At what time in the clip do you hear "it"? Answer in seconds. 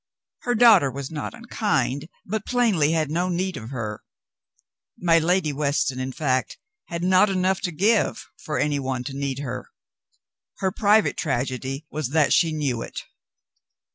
12.81-13.03